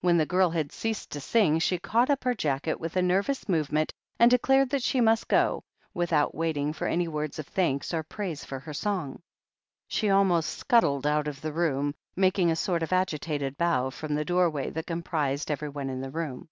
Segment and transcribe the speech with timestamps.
[0.00, 3.48] When the girl had ceased to sing, she caught up her jacket with a nervous
[3.48, 5.62] movement and declared that she must go,
[5.94, 9.20] without waiting for any words of thanks or praise for her song.
[9.86, 14.24] She almost scuttled out of the room, making a sort of agitated bow from the
[14.24, 16.48] door way that comprised everyone in the room.